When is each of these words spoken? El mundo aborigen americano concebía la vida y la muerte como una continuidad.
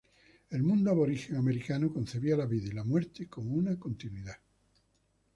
El 0.49 0.63
mundo 0.63 0.89
aborigen 0.89 1.35
americano 1.35 1.93
concebía 1.93 2.35
la 2.35 2.47
vida 2.47 2.69
y 2.69 2.71
la 2.71 2.83
muerte 2.83 3.27
como 3.29 3.51
una 3.53 3.77
continuidad. 3.77 4.37